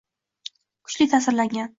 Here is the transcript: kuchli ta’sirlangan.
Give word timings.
kuchli 0.87 1.07
ta’sirlangan. 1.13 1.69